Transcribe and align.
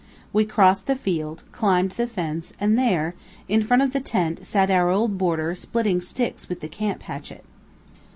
We 0.33 0.45
crossed 0.45 0.87
the 0.87 0.95
field, 0.95 1.43
climbed 1.51 1.91
the 1.91 2.07
fence, 2.07 2.53
and 2.59 2.75
there, 2.75 3.13
in 3.47 3.61
front 3.61 3.83
of 3.83 3.91
the 3.93 3.99
tent 3.99 4.43
sat 4.47 4.71
our 4.71 4.89
old 4.89 5.19
boarder 5.19 5.53
splitting 5.53 6.01
sticks 6.01 6.49
with 6.49 6.59
the 6.61 6.67
camp 6.67 7.03
hatchet. 7.03 7.45